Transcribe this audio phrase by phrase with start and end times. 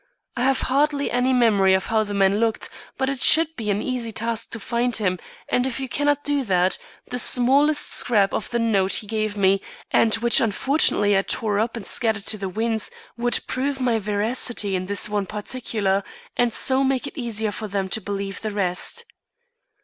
[0.35, 3.83] I have hardly any memory of how the man looked, but it should be an
[3.83, 6.79] easy task to find him and if you cannot do that,
[7.11, 9.61] the smallest scrap of the note he gave me,
[9.91, 14.75] and which unfortunately I tore up and scattered to the winds, would prove my veracity
[14.75, 16.03] in this one particular
[16.35, 19.05] and so make it easier for them to believe the rest."